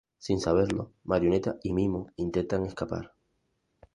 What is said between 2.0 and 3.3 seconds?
intentan escapar.